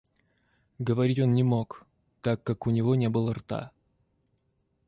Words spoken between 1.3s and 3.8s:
не мог, так как у него не было рта.